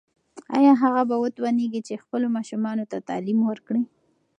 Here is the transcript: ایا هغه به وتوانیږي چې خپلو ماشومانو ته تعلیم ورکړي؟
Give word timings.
ایا 0.57 0.73
هغه 0.83 1.01
به 1.09 1.15
وتوانیږي 1.23 1.81
چې 1.87 2.01
خپلو 2.03 2.27
ماشومانو 2.37 2.83
ته 2.91 2.97
تعلیم 3.09 3.39
ورکړي؟ 3.49 3.83